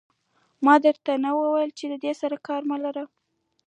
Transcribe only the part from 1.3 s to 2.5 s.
ویل چې دې سره